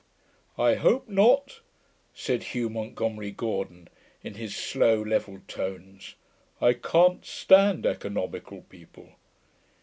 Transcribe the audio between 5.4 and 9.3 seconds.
tones. 'I can't stand economical people.'